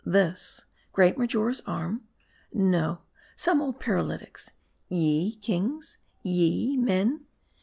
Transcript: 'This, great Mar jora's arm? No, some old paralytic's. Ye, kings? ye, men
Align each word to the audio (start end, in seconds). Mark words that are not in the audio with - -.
'This, 0.03 0.65
great 0.93 1.15
Mar 1.15 1.27
jora's 1.27 1.61
arm? 1.67 2.07
No, 2.51 3.01
some 3.35 3.61
old 3.61 3.79
paralytic's. 3.79 4.49
Ye, 4.89 5.35
kings? 5.35 5.99
ye, 6.23 6.75
men 6.75 7.25